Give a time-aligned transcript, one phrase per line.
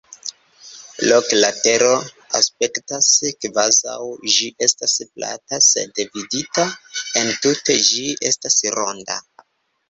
[1.09, 1.89] Loke la Tero
[2.39, 3.09] aspektas
[3.45, 3.97] kvazaŭ
[4.37, 6.67] ĝi estas plata, sed vidita
[7.23, 9.21] entute ĝi estas ronda.